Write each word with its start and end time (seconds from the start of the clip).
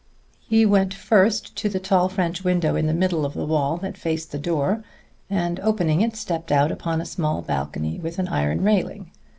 He 0.39 0.65
went 0.65 0.95
first 0.95 1.55
to 1.57 1.69
the 1.69 1.79
tall 1.79 2.09
French 2.09 2.43
window 2.43 2.75
in 2.75 2.87
the 2.87 2.93
middle 2.95 3.23
of 3.23 3.35
the 3.35 3.45
wall 3.45 3.77
that 3.77 3.99
faced 3.99 4.31
the 4.31 4.39
door, 4.39 4.83
and 5.29 5.59
opening 5.59 6.01
it, 6.01 6.15
stepped 6.15 6.51
out 6.51 6.71
upon 6.71 7.01
a 7.01 7.05
small 7.05 7.43
balcony 7.43 7.99
with 7.99 8.17
an 8.17 8.27
iron 8.27 8.63
railing. 8.63 9.11